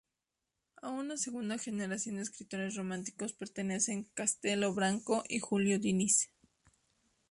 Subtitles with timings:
[0.81, 6.31] A una segunda generación de escritores románticos pertenecen Castello Branco y Julio Diniz.